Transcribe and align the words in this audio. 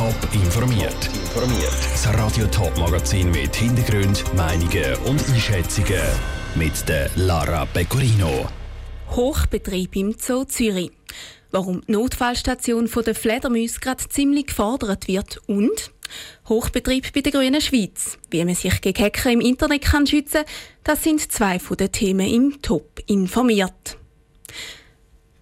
Top 0.00 0.14
informiert. 0.32 1.10
Informiert. 1.12 1.76
Das 1.92 2.08
Radio 2.14 2.46
Top 2.46 2.74
Magazin 2.78 3.30
mit 3.32 3.54
Hintergrund, 3.54 4.24
Meinungen 4.34 4.94
und 5.04 5.22
Einschätzungen 5.28 6.00
mit 6.54 6.88
der 6.88 7.10
Lara 7.16 7.66
Pecorino. 7.66 8.48
Hochbetrieb 9.10 9.94
im 9.96 10.14
Zoo 10.18 10.44
Zürich. 10.44 10.90
Warum 11.50 11.82
die 11.82 11.92
Notfallstation 11.92 12.88
von 12.88 13.04
der 13.04 13.14
Fledermäuse 13.14 13.78
gerade 13.78 14.08
ziemlich 14.08 14.46
gefordert 14.46 15.06
wird 15.06 15.38
und 15.46 15.90
Hochbetrieb 16.48 17.12
bei 17.12 17.20
der 17.20 17.32
Grünen 17.32 17.60
Schweiz. 17.60 18.16
Wie 18.30 18.42
man 18.42 18.54
sich 18.54 18.80
gegen 18.80 19.04
Hacker 19.04 19.32
im 19.32 19.42
Internet 19.42 19.82
kann 19.82 20.06
schützen 20.06 20.44
das 20.82 21.04
sind 21.04 21.30
zwei 21.30 21.58
von 21.58 21.76
den 21.76 21.92
Themen 21.92 22.26
im 22.26 22.62
Top 22.62 23.00
informiert. 23.06 23.98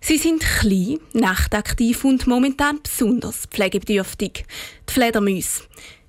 Sie 0.09 0.17
sind 0.17 0.41
klein, 0.41 1.01
nachtaktiv 1.13 2.03
und 2.03 2.27
momentan 2.27 2.81
besonders 2.83 3.45
pflegebedürftig. 3.45 4.47
Die 4.89 4.93
Fledermäuse. 4.95 5.65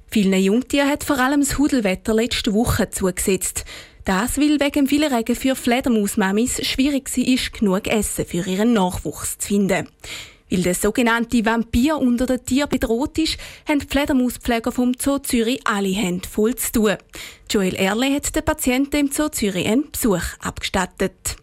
Vielen 0.10 0.42
Jungtieren 0.42 0.88
hat 0.88 1.04
vor 1.04 1.20
allem 1.20 1.42
das 1.42 1.58
Hudelwetter 1.58 2.14
letzte 2.14 2.54
Woche 2.54 2.90
zugesetzt. 2.92 3.66
Das, 4.06 4.38
weil 4.38 4.62
wegen 4.62 4.88
vielen 4.88 5.14
Regen 5.14 5.36
für 5.36 5.54
Fledermausmamis 5.54 6.66
schwierig 6.66 7.10
war, 7.14 7.60
genug 7.60 7.88
Essen 7.88 8.26
für 8.26 8.48
ihren 8.48 8.72
Nachwuchs 8.72 9.38
zu 9.38 9.50
finden. 9.50 9.90
Weil 10.50 10.62
der 10.64 10.76
sogenannte 10.76 11.46
Vampir 11.46 11.98
unter 11.98 12.26
den 12.26 12.46
Tieren 12.46 12.70
bedroht 12.70 13.18
ist, 13.18 13.38
haben 13.68 13.80
die 13.80 13.88
Fledermauspfleger 13.88 14.72
vom 14.72 14.94
Zoo 14.98 15.20
Zürich 15.20 15.60
alle 15.66 15.90
Hände 15.90 16.26
voll 16.26 16.56
zu 16.56 16.72
tun. 16.72 16.96
Joel 17.52 17.76
Erle 17.76 18.16
hat 18.16 18.34
den 18.34 18.46
Patienten 18.46 18.96
im 18.96 19.12
Zoo 19.12 19.28
Zürich 19.28 19.68
einen 19.68 19.92
Besuch 19.92 20.24
abgestattet. 20.40 21.36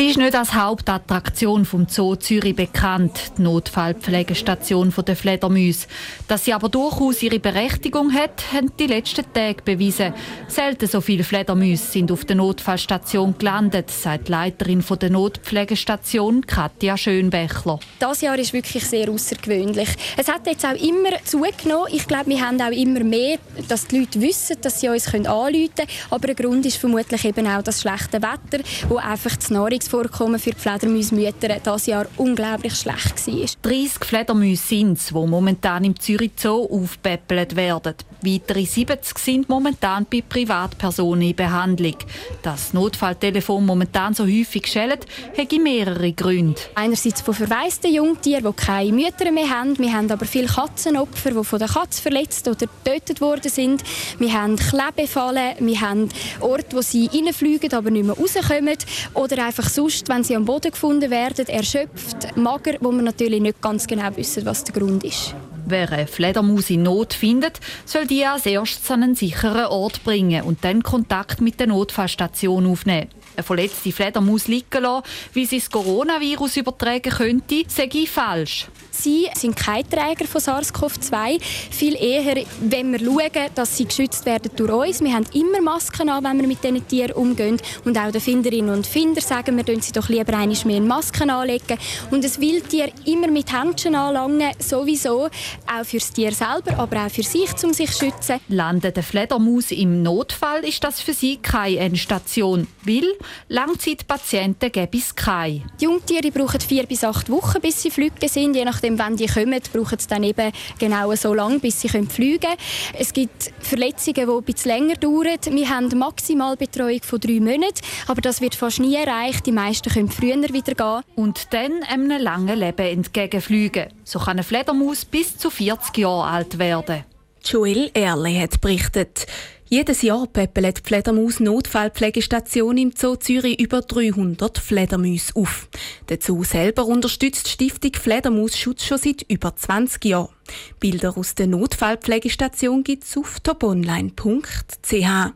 Sie 0.00 0.06
ist 0.06 0.16
nicht 0.16 0.34
als 0.34 0.54
Hauptattraktion 0.54 1.66
vom 1.66 1.86
Zoo 1.86 2.16
Zürich 2.16 2.56
bekannt, 2.56 3.32
die 3.36 3.42
Notfallpflegestation 3.42 4.94
der 5.06 5.14
Fledermäuse. 5.14 5.88
Dass 6.26 6.46
sie 6.46 6.54
aber 6.54 6.70
durchaus 6.70 7.22
ihre 7.22 7.38
Berechtigung 7.38 8.14
hat, 8.14 8.50
haben 8.50 8.72
die 8.78 8.86
letzten 8.86 9.30
Tage 9.34 9.60
bewiesen. 9.62 10.14
Selten 10.48 10.86
so 10.86 11.02
viele 11.02 11.22
Fledermäuse 11.22 11.84
sind 11.84 12.10
auf 12.10 12.24
der 12.24 12.36
Notfallstation 12.36 13.34
gelandet, 13.36 13.90
sagt 13.90 14.28
die 14.28 14.32
Leiterin 14.32 14.82
der 15.02 15.10
Notpflegestation 15.10 16.46
Katja 16.46 16.96
Schönbächler. 16.96 17.78
Das 17.98 18.22
Jahr 18.22 18.38
ist 18.38 18.54
wirklich 18.54 18.86
sehr 18.86 19.10
außergewöhnlich. 19.10 19.90
Es 20.16 20.28
hat 20.28 20.46
jetzt 20.46 20.64
auch 20.64 20.82
immer 20.82 21.10
zugenommen. 21.24 21.92
Ich 21.92 22.06
glaube, 22.06 22.30
wir 22.30 22.40
haben 22.40 22.58
auch 22.62 22.72
immer 22.72 23.04
mehr, 23.04 23.36
dass 23.68 23.86
die 23.86 23.98
Leute 23.98 24.18
wissen, 24.22 24.56
dass 24.62 24.80
sie 24.80 24.88
uns 24.88 25.12
anrufen 25.14 25.68
können. 25.76 25.88
Aber 26.08 26.26
der 26.26 26.36
Grund 26.36 26.64
ist 26.64 26.78
vermutlich 26.78 27.22
eben 27.26 27.46
auch 27.46 27.62
das 27.62 27.82
schlechte 27.82 28.22
Wetter, 28.22 28.64
wo 28.88 28.96
einfach 28.96 29.36
Nahrung 29.50 29.89
Vermehrungsvorkommen 29.90 30.38
für 30.38 30.50
die 30.50 30.58
Fledermausmütter 30.58 31.48
dieses 31.48 31.86
Jahr 31.86 32.06
unglaublich 32.16 32.74
schlecht 32.74 33.26
war. 33.26 33.46
30 33.62 34.04
Fledermäuse 34.04 34.62
sind 34.62 34.98
es, 34.98 35.06
die 35.08 35.14
momentan 35.14 35.84
im 35.84 35.98
Zürich 35.98 36.32
Zoo 36.36 36.68
aufpäppelt 36.70 37.56
werden. 37.56 37.94
Weitere 38.22 38.66
70 38.66 39.18
sind 39.18 39.48
momentan 39.48 40.06
bei 40.10 40.22
Privatpersonen 40.26 41.30
in 41.30 41.36
Behandlung. 41.36 41.96
Das 42.42 42.74
Notfalltelefon 42.74 43.64
momentan 43.64 44.14
so 44.14 44.24
häufig 44.24 44.66
schellt, 44.66 45.06
hat 45.36 45.52
mehrere 45.52 46.12
Gründe. 46.12 46.60
Einerseits 46.74 47.22
von 47.22 47.34
verwaisten 47.34 47.92
Jungtieren, 47.92 48.44
die 48.44 48.64
keine 48.64 48.92
Mütter 48.92 49.32
mehr 49.32 49.48
haben. 49.48 49.78
Wir 49.78 49.92
haben 49.92 50.10
aber 50.10 50.26
viele 50.26 50.48
Katzenopfer, 50.48 51.30
die 51.30 51.44
von 51.44 51.58
der 51.58 51.68
Katze 51.68 52.02
verletzt 52.02 52.46
oder 52.46 52.66
getötet 52.66 53.20
worden 53.20 53.50
sind. 53.50 53.82
Wir 54.18 54.34
haben 54.34 54.56
Klebefallen, 54.56 55.54
wir 55.60 55.80
haben 55.80 56.08
Orte, 56.40 56.76
wo 56.76 56.82
sie 56.82 57.08
reinfliegen, 57.12 57.72
aber 57.72 57.90
nicht 57.90 58.04
mehr 58.04 58.16
rauskommen. 58.16 58.76
Oder 59.14 59.46
einfach 59.46 59.68
sonst, 59.80 60.08
wenn 60.10 60.22
sie 60.22 60.36
am 60.36 60.44
Boden 60.44 60.70
gefunden 60.70 61.10
werden, 61.10 61.48
erschöpft, 61.48 62.36
mager, 62.36 62.74
wo 62.80 62.90
wir 62.92 63.02
natürlich 63.02 63.40
nicht 63.40 63.62
ganz 63.62 63.86
genau 63.86 64.14
wissen, 64.14 64.44
was 64.44 64.64
der 64.64 64.74
Grund 64.74 65.04
ist. 65.04 65.34
Wer 65.66 65.90
eine 65.92 66.06
Fledermaus 66.06 66.68
in 66.68 66.82
Not 66.82 67.14
findet, 67.14 67.60
soll 67.86 68.06
die 68.06 68.26
als 68.26 68.44
erstes 68.44 68.90
an 68.90 69.04
einen 69.04 69.14
sicheren 69.14 69.66
Ort 69.66 70.04
bringen 70.04 70.42
und 70.42 70.64
dann 70.64 70.82
Kontakt 70.82 71.40
mit 71.40 71.60
der 71.60 71.68
Notfallstation 71.68 72.66
aufnehmen. 72.66 73.08
Eine 73.36 73.44
verletzte 73.44 73.92
Fledermaus 73.92 74.48
liegen 74.48 74.82
lassen, 74.82 75.04
wie 75.32 75.46
sie 75.46 75.58
das 75.58 75.70
Coronavirus 75.70 76.58
übertragen 76.58 77.10
könnte, 77.10 77.62
sage 77.68 77.98
ich 77.98 78.10
falsch. 78.10 78.66
Sie 78.90 79.28
sind 79.34 79.56
kein 79.56 79.88
Träger 79.88 80.26
von 80.26 80.40
SARS-CoV-2. 80.40 81.40
Viel 81.70 81.94
eher, 81.94 82.44
wenn 82.60 82.92
wir 82.92 82.98
schauen, 82.98 83.50
dass 83.54 83.76
sie 83.76 83.86
geschützt 83.86 84.26
werden 84.26 84.50
durch 84.56 84.88
uns. 84.88 85.00
Wir 85.00 85.14
haben 85.14 85.24
immer 85.32 85.62
Masken 85.62 86.10
an, 86.10 86.22
wenn 86.24 86.40
wir 86.40 86.46
mit 86.46 86.62
diesen 86.62 86.86
Tieren 86.86 87.12
umgehen. 87.12 87.58
Und 87.84 87.96
auch 87.96 88.10
den 88.10 88.20
Finderinnen 88.20 88.74
und 88.74 88.86
Finder 88.86 89.22
sagen 89.22 89.56
wir, 89.56 89.80
sie 89.80 89.92
doch 89.92 90.08
lieber 90.10 90.36
einmal 90.36 90.58
mehr 90.64 90.80
Masken 90.82 91.30
anlegen. 91.30 91.78
Und 92.10 92.24
das 92.24 92.40
Wildtier 92.40 92.90
immer 93.06 93.28
mit 93.28 93.50
Händchen 93.50 93.94
anlangen, 93.94 94.52
sowieso. 94.58 95.28
Auch 95.66 95.84
für 95.84 95.98
das 95.98 96.12
Tier 96.12 96.32
selber, 96.32 96.78
aber 96.78 97.06
auch 97.06 97.10
für 97.10 97.22
sich, 97.22 97.50
um 97.64 97.72
sich 97.72 97.92
zu 97.92 98.04
schützen. 98.04 98.40
Landet 98.48 98.96
der 98.96 99.02
Fledermaus 99.02 99.70
im 99.70 100.02
Notfall, 100.02 100.64
ist 100.64 100.84
das 100.84 101.00
für 101.00 101.14
sie 101.14 101.38
keine 101.38 101.78
Endstation. 101.78 102.66
Weil 102.84 103.14
Langzeitpatienten 103.48 104.72
gäbe 104.72 104.98
es 104.98 105.14
keine. 105.14 105.62
Die 105.80 105.84
Jungtiere 105.84 106.30
brauchen 106.30 106.60
vier 106.60 106.86
bis 106.86 107.04
acht 107.04 107.30
Wochen, 107.30 107.60
bis 107.60 107.82
sie 107.82 107.90
flügge 107.90 108.28
sind. 108.28 108.54
Je 108.54 108.64
nachdem, 108.64 108.98
wann 108.98 109.16
die 109.16 109.26
kommen, 109.26 109.60
brauchen 109.72 109.98
sie 109.98 110.08
dann 110.08 110.22
eben 110.22 110.52
genau 110.78 111.14
so 111.14 111.34
lange, 111.34 111.58
bis 111.58 111.80
sie 111.80 111.88
fliegen 111.88 112.40
können. 112.40 112.56
Es 112.98 113.12
gibt 113.12 113.52
Verletzungen, 113.60 114.26
die 114.26 114.32
ein 114.32 114.42
bisschen 114.42 114.70
länger 114.70 114.94
dauern. 114.94 115.38
Wir 115.50 115.68
haben 115.68 115.86
eine 115.86 115.96
Maximalbetreuung 115.96 117.02
von 117.02 117.20
drei 117.20 117.40
Monaten, 117.40 117.80
aber 118.06 118.20
das 118.20 118.40
wird 118.40 118.54
fast 118.54 118.80
nie 118.80 118.96
erreicht. 118.96 119.46
Die 119.46 119.52
meisten 119.52 119.90
können 119.92 120.10
früher 120.10 120.36
wieder 120.52 120.74
gehen. 120.74 121.02
Und 121.16 121.52
dann 121.52 121.82
einem 121.84 122.20
langen 122.22 122.58
Leben 122.58 122.86
entgegenfliegen. 122.86 123.88
So 124.04 124.18
kann 124.18 124.30
eine 124.30 124.42
Fledermaus 124.42 125.04
bis 125.04 125.36
zu 125.36 125.50
40 125.50 125.98
Jahre 125.98 126.24
alt 126.24 126.58
werden. 126.58 127.04
Joel 127.44 127.90
Erle 127.94 128.40
hat 128.40 128.60
berichtet. 128.60 129.26
Jedes 129.72 130.02
Jahr 130.02 130.26
peppelt 130.26 130.78
die 130.78 130.88
Fledermaus 130.88 131.38
Notfallpflegestation 131.38 132.76
im 132.76 132.90
Zoo 132.90 133.14
Zürich 133.14 133.60
über 133.60 133.82
300 133.82 134.58
Fledermäuse 134.58 135.36
auf. 135.36 135.68
Der 136.08 136.18
Zoo 136.20 136.42
selber 136.42 136.86
unterstützt 136.86 137.46
die 137.46 137.50
Stiftung 137.50 137.92
Fledermausschutz 137.94 138.82
schon 138.82 138.98
seit 138.98 139.22
über 139.30 139.54
20 139.54 140.04
Jahren. 140.06 140.34
Bilder 140.80 141.16
aus 141.16 141.36
der 141.36 141.46
Notfallpflegestation 141.46 142.82
gibt 142.82 143.04
es 143.04 143.16
auf 143.16 143.38
toponline.ch. 143.38 145.32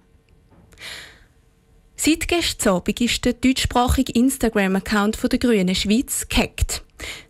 Seit 1.94 2.28
gestern 2.28 2.75
Abend 2.75 3.00
ist 3.00 3.25
der 3.25 3.34
deutschsprachige 3.34 4.12
Instagram-Account 4.15 5.17
der 5.31 5.39
Grünen 5.39 5.77
Schweiz 5.77 6.27
gehackt. 6.28 6.84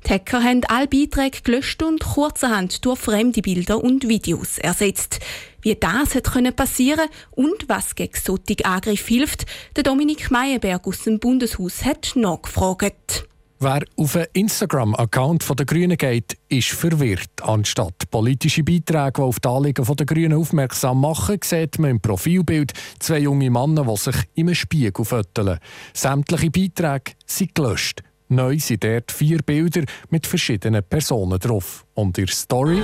Die 0.06 0.10
Hacker 0.10 0.42
haben 0.42 0.62
alle 0.68 0.86
Beiträge 0.86 1.40
gelöscht 1.42 1.82
und 1.82 2.00
kurzerhand 2.00 2.84
durch 2.84 2.98
fremde 2.98 3.42
Bilder 3.42 3.82
und 3.82 4.08
Videos 4.08 4.58
ersetzt. 4.58 5.20
Wie 5.62 5.74
das 5.74 6.14
hat 6.14 6.56
passieren 6.56 7.08
und 7.30 7.68
was 7.68 7.94
gegen 7.94 8.18
solche 8.22 8.64
Angriff 8.64 9.06
hilft, 9.06 9.46
der 9.76 9.82
Dominik 9.82 10.30
Meyerberg 10.30 10.86
aus 10.86 11.04
dem 11.04 11.18
Bundeshaus 11.18 11.84
hat 11.84 12.12
nachgefragt. 12.16 13.26
Wer 13.60 13.82
auf 13.96 14.14
einen 14.16 14.26
Instagram-Account 14.34 15.58
der 15.58 15.64
Grünen 15.64 15.96
geht, 15.96 16.36
ist 16.50 16.72
verwirrt. 16.72 17.30
Anstatt 17.40 18.10
politische 18.10 18.62
Beiträge, 18.62 19.12
die 19.16 19.22
auf 19.22 19.40
die 19.40 19.48
Anliegen 19.48 19.96
der 19.96 20.06
Grünen 20.06 20.38
aufmerksam 20.38 21.00
machen, 21.00 21.38
sieht 21.42 21.78
man 21.78 21.92
im 21.92 22.00
Profilbild 22.00 22.74
zwei 22.98 23.20
junge 23.20 23.50
Männer, 23.50 23.84
die 23.84 23.96
sich 23.96 24.16
im 24.34 24.54
Spiegel 24.54 25.06
föteln. 25.06 25.58
Sämtliche 25.94 26.50
Beiträge 26.50 27.12
sind 27.26 27.54
gelöscht. 27.54 28.02
Neu 28.34 28.58
sind 28.58 28.84
dort 28.84 29.12
vier 29.12 29.38
Bilder 29.38 29.84
mit 30.10 30.26
verschiedenen 30.26 30.82
Personen 30.82 31.38
drauf. 31.38 31.84
Und 31.94 32.16
der 32.16 32.26
Story 32.26 32.82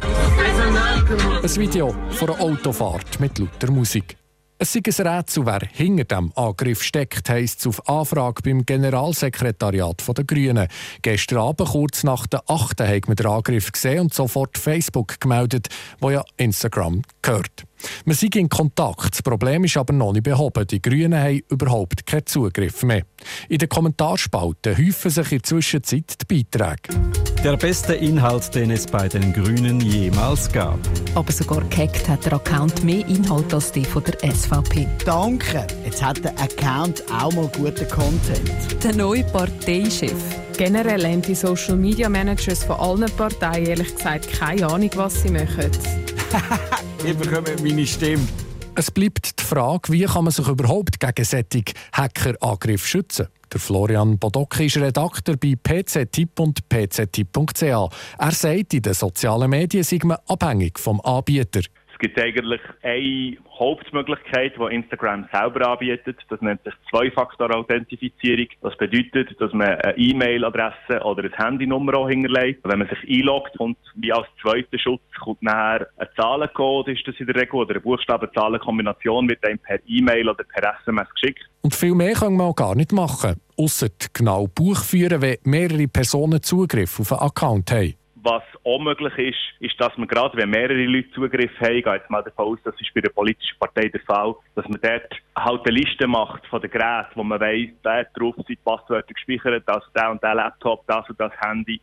ein 1.42 1.56
Video 1.56 1.94
von 2.10 2.30
einer 2.30 2.40
Autofahrt 2.40 3.18
mit 3.18 3.38
lauter 3.38 3.70
Musik. 3.70 4.16
Es 4.58 4.76
ist 4.76 5.00
ein 5.00 5.06
Rätsel, 5.06 5.46
wer 5.46 5.60
hinter 5.72 6.04
dem 6.04 6.32
Angriff 6.36 6.82
steckt, 6.82 7.30
heisst 7.30 7.60
es 7.60 7.66
auf 7.66 7.88
Anfrage 7.88 8.42
beim 8.42 8.66
Generalsekretariat 8.66 10.04
der 10.16 10.24
Grünen. 10.24 10.68
Gestern 11.00 11.38
Abend, 11.38 11.70
kurz 11.70 12.04
nach 12.04 12.26
der 12.26 12.42
8. 12.46 12.80
haben 12.80 13.08
wir 13.08 13.14
den 13.14 13.26
Angriff 13.26 13.72
gesehen 13.72 14.00
und 14.00 14.14
sofort 14.14 14.58
Facebook 14.58 15.18
gemeldet, 15.18 15.68
wo 15.98 16.10
ja 16.10 16.22
Instagram 16.36 17.00
gehört. 17.22 17.64
Wir 18.04 18.14
sind 18.14 18.36
in 18.36 18.48
Kontakt. 18.48 19.12
Das 19.12 19.22
Problem 19.22 19.64
ist 19.64 19.76
aber 19.76 19.92
noch 19.92 20.12
nicht 20.12 20.24
behoben. 20.24 20.66
Die 20.66 20.80
Grünen 20.80 21.18
haben 21.18 21.42
überhaupt 21.48 22.06
keinen 22.06 22.26
Zugriff 22.26 22.82
mehr. 22.82 23.02
In 23.48 23.58
den 23.58 23.68
Kommentarspalten 23.68 24.76
häufen 24.76 25.10
sich 25.10 25.32
in 25.32 25.38
der 25.38 25.42
Zwischenzeit 25.42 26.14
die 26.20 26.42
Beiträge. 26.42 27.00
Der 27.44 27.56
beste 27.56 27.94
Inhalt, 27.94 28.54
den 28.54 28.70
es 28.70 28.86
bei 28.86 29.08
den 29.08 29.32
Grünen 29.32 29.80
jemals 29.80 30.50
gab. 30.52 30.78
Aber 31.14 31.32
sogar 31.32 31.62
gehackt 31.64 32.08
hat 32.08 32.24
der 32.26 32.34
Account 32.34 32.84
mehr 32.84 33.06
Inhalt 33.06 33.52
als 33.54 33.72
die 33.72 33.84
von 33.84 34.02
der 34.04 34.32
SVP. 34.32 34.86
Danke, 35.04 35.66
jetzt 35.84 36.02
hat 36.02 36.22
der 36.22 36.38
Account 36.38 37.02
auch 37.12 37.32
mal 37.32 37.50
guten 37.56 37.88
Content. 37.88 38.84
Der 38.84 38.94
neue 38.94 39.24
Parteichef. 39.24 40.12
Generell 40.56 41.04
haben 41.04 41.22
die 41.22 41.34
Social 41.34 41.76
Media 41.76 42.08
Managers 42.08 42.64
von 42.64 42.76
allen 42.76 43.10
Parteien 43.16 43.64
ehrlich 43.64 43.94
gesagt 43.94 44.30
keine 44.30 44.66
Ahnung, 44.66 44.90
was 44.94 45.22
sie 45.22 45.30
machen. 45.30 45.70
Ihr 47.04 47.14
bekommt 47.14 47.62
meine 47.62 47.86
Stimme. 47.86 48.26
Es 48.74 48.90
bleibt 48.90 49.40
die 49.40 49.44
Frage, 49.44 49.92
wie 49.92 50.04
kann 50.04 50.24
man 50.24 50.32
sich 50.32 50.46
überhaupt 50.46 51.00
gegen 51.00 51.24
solche 51.24 51.64
Hackerangriffe 51.92 52.86
schützen? 52.86 53.26
Der 53.52 53.58
Florian 53.58 54.16
Bodocki 54.16 54.66
ist 54.66 54.76
Redakteur 54.76 55.36
bei 55.36 55.56
PCTIP 55.60 56.38
und 56.38 56.68
PCTIP.ch. 56.68 57.62
Er 57.62 57.90
sagt, 58.30 58.74
in 58.74 58.82
den 58.82 58.94
sozialen 58.94 59.50
Medien 59.50 59.82
sei 59.82 59.98
man 60.04 60.18
abhängig 60.28 60.78
vom 60.78 61.00
Anbieter 61.00 61.62
gibt 62.00 62.18
eigentlich 62.18 62.60
eine 62.82 63.36
Hauptmöglichkeit, 63.58 64.54
die 64.56 64.74
Instagram 64.74 65.28
selber 65.32 65.68
anbietet. 65.68 66.16
Das 66.28 66.40
nennt 66.40 66.64
sich 66.64 66.74
Zwei-Faktor-Authentifizierung. 66.90 68.46
Das 68.62 68.76
bedeutet, 68.76 69.40
dass 69.40 69.52
man 69.52 69.68
eine 69.68 69.96
E-Mail-Adresse 69.96 71.04
oder 71.04 71.24
eine 71.24 71.36
Handynummer 71.36 71.94
auch 71.98 72.08
hinterlegt. 72.08 72.60
Wenn 72.64 72.80
man 72.80 72.88
sich 72.88 73.20
einloggt 73.20 73.56
und 73.60 73.76
wie 73.94 74.12
als 74.12 74.26
zweiter 74.42 74.78
Schutz 74.78 75.02
kommt 75.22 75.42
nachher 75.42 75.88
ein 75.98 76.08
Zahlencode, 76.16 76.88
ist 76.88 77.06
das 77.06 77.14
in 77.18 77.26
der 77.26 77.36
Regel, 77.36 77.56
oder 77.56 77.70
eine 77.70 77.80
Buchstaben-Zahlen-Kombination 77.80 79.28
wird 79.28 79.44
einem 79.44 79.58
per 79.58 79.78
E-Mail 79.86 80.28
oder 80.28 80.44
per 80.44 80.74
SMS 80.80 81.08
geschickt. 81.14 81.44
Und 81.60 81.74
viel 81.74 81.94
mehr 81.94 82.14
kann 82.14 82.34
man 82.34 82.46
auch 82.48 82.56
gar 82.56 82.74
nicht 82.74 82.92
machen, 82.92 83.36
außer 83.56 83.88
genau 84.14 84.46
Buch 84.46 84.82
führen, 84.82 85.20
wenn 85.20 85.36
mehrere 85.44 85.86
Personen 85.86 86.42
Zugriff 86.42 86.98
auf 86.98 87.12
einen 87.12 87.22
Account 87.22 87.70
haben. 87.70 87.99
Was 88.22 88.42
auch 88.64 88.78
möglich 88.78 89.16
ist, 89.16 89.38
ist, 89.60 89.80
dass 89.80 89.96
man 89.96 90.06
gerade, 90.06 90.36
wenn 90.36 90.50
mehrere 90.50 90.84
Leute 90.84 91.10
Zugriff 91.12 91.50
haben, 91.60 91.74
geht 91.74 91.86
jetzt 91.86 92.10
mal 92.10 92.22
davon 92.22 92.46
aus, 92.46 92.58
das 92.64 92.74
ist 92.78 92.92
bei 92.94 93.00
der 93.00 93.10
politischen 93.10 93.58
Partei 93.58 93.88
der 93.88 94.00
Fall, 94.00 94.34
dass 94.54 94.68
man 94.68 94.78
dort 94.82 95.10
halt 95.36 95.66
eine 95.66 95.78
Liste 95.78 96.06
macht 96.06 96.46
von 96.46 96.60
den 96.60 96.70
Geräten, 96.70 97.12
wo 97.14 97.24
man 97.24 97.40
weiss, 97.40 97.70
der 97.82 98.04
drauf 98.14 98.34
sind 98.46 98.62
Passwörter 98.64 99.14
gespeichert, 99.14 99.62
also 99.66 99.86
der 99.96 100.10
und 100.10 100.22
der 100.22 100.34
Laptop, 100.34 100.86
das 100.86 101.08
und 101.08 101.18
das 101.18 101.32
Handy. 101.40 101.80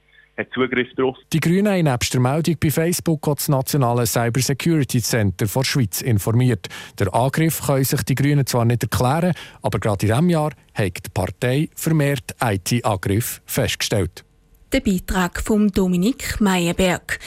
Die 1.34 1.40
Grünen 1.40 1.68
haben 1.68 1.84
nebst 1.84 2.14
der 2.14 2.22
Meldung 2.22 2.58
bei 2.62 2.70
Facebook 2.70 3.28
auch 3.28 3.34
das 3.34 3.50
nationale 3.50 4.06
Cyber 4.06 4.40
Security 4.40 5.02
Center 5.02 5.48
der 5.48 5.64
Schweiz 5.64 6.02
informiert. 6.02 6.68
Der 7.00 7.12
Angriff 7.12 7.66
können 7.66 7.84
sich 7.84 8.04
die 8.04 8.14
Grünen 8.14 8.46
zwar 8.46 8.66
nicht 8.66 8.84
erklären, 8.84 9.34
aber 9.64 9.80
gerade 9.80 10.06
in 10.06 10.12
diesem 10.12 10.30
Jahr 10.30 10.52
hat 10.76 11.06
die 11.06 11.10
Partei 11.12 11.70
vermehrt 11.76 12.36
IT-Angriff 12.40 13.42
festgestellt. 13.48 14.27
Der 14.74 14.82
Beitrag 14.82 15.42
von 15.42 15.70
Dominik 15.70 16.42
Meyerberg. 16.42 17.20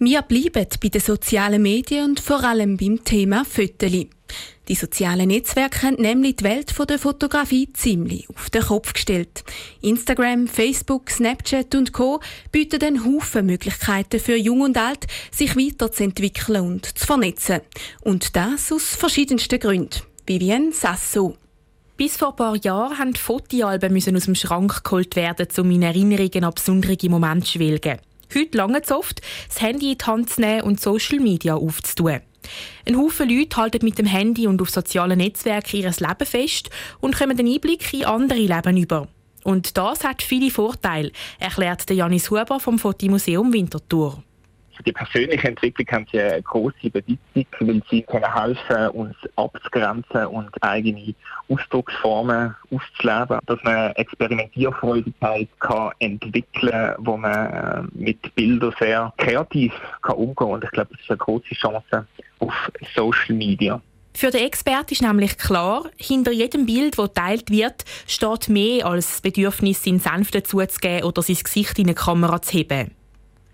Wir 0.00 0.20
bleiben 0.22 0.66
bei 0.82 0.88
den 0.88 1.00
sozialen 1.00 1.62
Medien 1.62 2.06
und 2.06 2.18
vor 2.18 2.42
allem 2.42 2.76
beim 2.76 3.04
Thema 3.04 3.44
Föteli. 3.44 4.10
Die 4.66 4.74
sozialen 4.74 5.28
Netzwerke 5.28 5.82
haben 5.82 6.02
nämlich 6.02 6.36
die 6.36 6.44
Welt 6.44 6.74
der 6.76 6.98
Fotografie 6.98 7.72
ziemlich 7.72 8.28
auf 8.30 8.50
den 8.50 8.62
Kopf 8.62 8.94
gestellt. 8.94 9.44
Instagram, 9.80 10.48
Facebook, 10.48 11.08
Snapchat 11.10 11.76
und 11.76 11.92
Co. 11.92 12.18
bieten 12.50 12.82
einen 12.82 13.04
Haufen 13.04 13.46
Möglichkeiten 13.46 14.18
für 14.18 14.36
Jung 14.36 14.62
und 14.62 14.76
Alt, 14.76 15.06
sich 15.30 15.54
weiterzuentwickeln 15.54 16.62
und 16.62 16.98
zu 16.98 17.06
vernetzen. 17.06 17.60
Und 18.00 18.34
das 18.34 18.72
aus 18.72 18.96
verschiedensten 18.96 19.60
Gründen. 19.60 20.00
Vivienne 20.26 20.72
Sasso. 20.72 21.36
Bis 21.98 22.16
vor 22.16 22.28
ein 22.28 22.36
paar 22.36 22.54
Jahren 22.54 23.08
mussten 23.08 23.16
Fotoalben 23.16 23.96
aus 23.96 24.24
dem 24.24 24.36
Schrank 24.36 24.84
geholt 24.84 25.16
werden, 25.16 25.48
um 25.58 25.68
in 25.72 25.82
Erinnerungen 25.82 26.44
an 26.44 26.54
besondere 26.54 26.96
Momente 27.10 27.44
zu 27.44 27.54
schwelgen. 27.54 27.98
Heute 28.32 28.56
lange 28.56 28.80
es 28.80 28.92
oft, 28.92 29.20
das 29.48 29.60
Handy 29.60 29.90
in 29.90 29.98
die 29.98 30.04
Hand 30.04 30.30
zu 30.30 30.40
nehmen 30.40 30.60
und 30.60 30.80
Social 30.80 31.18
Media 31.18 31.56
aufzutun. 31.56 32.20
Ein 32.86 32.96
Haufen 32.96 33.28
Leute 33.28 33.56
halten 33.56 33.84
mit 33.84 33.98
dem 33.98 34.06
Handy 34.06 34.46
und 34.46 34.62
auf 34.62 34.70
sozialen 34.70 35.18
Netzwerken 35.18 35.80
ihr 35.80 35.90
Leben 35.90 36.24
fest 36.24 36.70
und 37.00 37.18
kommen 37.18 37.36
den 37.36 37.52
Einblick 37.52 37.92
in 37.92 38.04
andere 38.04 38.38
Leben 38.38 38.76
über. 38.76 39.08
Und 39.42 39.76
das 39.76 40.04
hat 40.04 40.22
viele 40.22 40.52
Vorteile, 40.52 41.10
erklärt 41.40 41.90
Janis 41.90 42.30
Huber 42.30 42.60
vom 42.60 42.78
Fotomuseum 42.78 43.52
Winterthur 43.52 44.22
für 44.78 44.84
die 44.84 44.92
persönliche 44.92 45.48
Entwicklung 45.48 45.86
haben 45.90 46.06
sie 46.12 46.20
eine 46.20 46.40
große 46.40 46.90
Bedeutung, 46.90 47.46
weil 47.60 47.82
sie 47.90 48.02
können 48.02 48.32
helfen, 48.32 48.88
uns 48.90 49.16
abzugrenzen 49.34 50.26
und 50.26 50.50
eigene 50.62 51.14
Ausdrucksformen 51.48 52.54
auszuleben, 52.70 53.40
dass 53.46 53.58
man 53.64 53.90
Experimentierfreudigkeit 53.92 55.48
kann 55.58 55.90
entwickeln 55.98 56.94
wo 56.98 57.16
man 57.16 57.52
äh, 57.52 57.82
mit 57.92 58.34
Bildern 58.36 58.74
sehr 58.78 59.12
kreativ 59.16 59.72
kann 60.02 60.16
umgehen 60.16 60.36
kann. 60.36 60.48
Und 60.48 60.64
ich 60.64 60.70
glaube, 60.70 60.90
das 60.92 61.00
ist 61.00 61.10
eine 61.10 61.18
große 61.18 61.54
Chance 61.54 62.06
auf 62.38 62.54
Social 62.94 63.34
Media. 63.34 63.80
Für 64.14 64.30
den 64.30 64.46
Experten 64.46 64.92
ist 64.92 65.02
nämlich 65.02 65.38
klar, 65.38 65.90
hinter 65.96 66.32
jedem 66.32 66.66
Bild, 66.66 66.98
das 66.98 67.06
geteilt 67.06 67.50
wird, 67.50 67.84
steht 68.06 68.48
mehr 68.48 68.86
als 68.86 69.10
das 69.10 69.20
Bedürfnis, 69.22 69.82
seinen 69.82 70.00
Senf 70.00 70.30
dazuzugeben 70.30 71.04
oder 71.04 71.22
sein 71.22 71.36
Gesicht 71.36 71.78
in 71.78 71.86
eine 71.86 71.94
Kamera 71.94 72.40
zu 72.42 72.58
heben. 72.58 72.97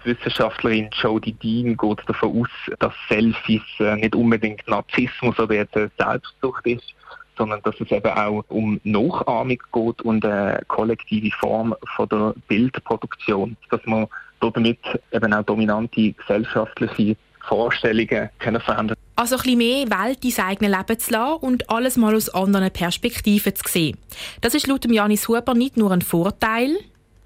Wissenschaftlerin 0.05 0.91
Jodie 0.93 1.33
Dean 1.33 1.77
geht 1.77 1.99
davon 2.07 2.43
aus, 2.43 2.77
dass 2.79 2.93
Selfies 3.09 3.63
äh, 3.79 3.97
nicht 3.97 4.15
unbedingt 4.15 4.67
Narzissmus 4.69 5.39
oder 5.39 5.55
jetzt 5.55 5.75
Selbstsucht 5.75 6.67
ist, 6.67 6.95
sondern 7.37 7.61
dass 7.63 7.81
es 7.81 7.91
eben 7.91 8.11
auch 8.11 8.45
um 8.49 8.81
Nachahmung 8.85 9.59
geht 9.73 10.03
und 10.03 10.25
eine 10.25 10.61
kollektive 10.69 11.31
Form 11.39 11.75
von 11.97 12.09
der 12.09 12.35
Bildproduktion, 12.49 13.57
dass 13.71 13.85
man 13.87 14.07
damit 14.41 14.79
eben 15.13 15.33
auch 15.33 15.43
dominante 15.43 16.13
gesellschaftliche 16.13 17.17
Vorstellungen 17.47 18.31
können 18.39 18.61
verändern 18.61 18.97
Also 19.17 19.37
ein 19.37 19.43
bisschen 19.43 19.59
mehr 19.59 19.91
Welt 19.91 20.25
ins 20.25 20.39
eigene 20.39 20.71
Leben 20.71 20.99
zu 20.99 21.13
lassen 21.13 21.45
und 21.45 21.71
alles 21.71 21.97
mal 21.97 22.15
aus 22.15 22.29
anderen 22.31 22.71
Perspektiven 22.71 23.55
zu 23.55 23.65
sehen. 23.69 23.99
Das 24.41 24.55
ist 24.55 24.67
laut 24.67 24.91
Janis 24.91 25.29
Huber 25.29 25.55
nicht 25.55 25.77
nur 25.77 25.93
ein 25.93 26.03
Vorteil, 26.03 26.79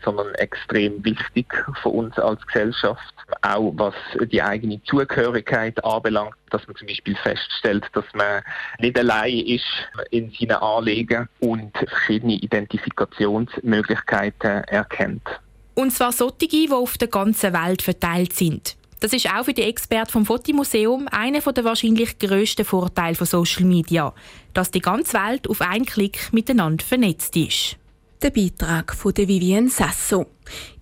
sondern 0.05 0.35
extrem 0.37 1.05
wichtig 1.05 1.47
für 1.83 1.89
uns 1.89 2.17
als 2.19 2.47
Gesellschaft. 2.47 3.15
Auch 3.43 3.73
was 3.77 3.95
die 4.31 4.41
eigene 4.43 4.81
Zugehörigkeit 4.85 5.85
anbelangt, 5.85 6.37
dass 6.51 6.67
man 6.67 6.77
zum 6.77 6.87
Beispiel 6.87 7.17
feststellt, 7.17 7.85
dass 7.93 8.07
man 8.15 8.43
nicht 8.79 8.99
allein 8.99 9.39
ist 9.39 9.67
in 10.11 10.33
seinen 10.39 10.53
Anliegen 10.53 11.29
und 11.41 11.77
verschiedene 11.77 12.35
Identifikationsmöglichkeiten 12.35 14.65
erkennt. 14.65 15.29
Und 15.75 15.93
zwar 15.93 16.13
solche, 16.13 16.49
die 16.49 16.71
auf 16.71 16.97
der 16.99 17.09
ganzen 17.09 17.53
Welt 17.53 17.83
verteilt 17.83 18.33
sind. 18.33 18.77
Das 19.01 19.13
ist 19.13 19.33
auch 19.33 19.45
für 19.45 19.53
die 19.53 19.63
Experten 19.63 20.11
vom 20.11 20.27
Fotomuseum 20.27 21.07
einer 21.13 21.41
der 21.41 21.65
wahrscheinlich 21.65 22.19
grössten 22.19 22.65
Vorteile 22.65 23.15
von 23.15 23.29
Social 23.29 23.65
Media, 23.65 24.13
dass 24.55 24.73
die 24.73 24.81
ganze 24.81 25.15
Welt 25.15 25.49
auf 25.49 25.61
einen 25.61 25.87
Klick 25.87 26.33
miteinander 26.33 26.85
vernetzt 26.85 27.37
ist 27.37 27.77
der 28.23 28.31
Beitrag 28.31 28.95
von 28.95 29.17
Vivienne 29.17 29.71
Sasso. 29.71 30.27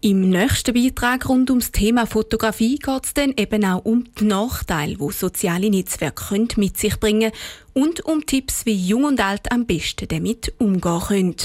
Im 0.01 0.29
nächsten 0.29 0.75
Beitrag 0.75 1.29
rund 1.29 1.51
ums 1.51 1.73
Thema 1.73 2.07
Fotografie 2.07 2.79
geht 2.79 3.05
es 3.05 3.15
dann 3.15 3.35
eben 3.37 3.65
auch 3.65 3.85
um 3.85 4.05
die 4.19 4.25
Nachteile, 4.25 4.97
die 4.97 5.13
soziale 5.13 5.71
Netzwerke 5.71 6.47
mit 6.57 6.79
sich 6.79 6.99
bringen 7.01 7.33
und 7.73 8.05
um 8.05 8.25
Tipps, 8.25 8.67
wie 8.67 8.75
Jung 8.75 9.05
und 9.05 9.21
Alt 9.21 9.51
am 9.51 9.67
besten 9.67 10.09
damit 10.09 10.53
umgehen 10.59 11.01
können. 11.01 11.37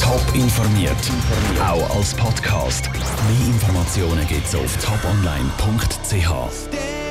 Top 0.00 0.34
informiert, 0.34 0.96
auch 1.60 1.96
als 1.96 2.14
Podcast. 2.14 2.90
Mehr 2.92 3.46
Informationen 3.46 4.26
gibt 4.26 4.46
es 4.46 4.54
auf 4.54 4.76
toponline.ch. 4.78 7.01